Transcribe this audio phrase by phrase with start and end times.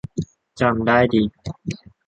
[0.61, 1.23] จำได้ดิ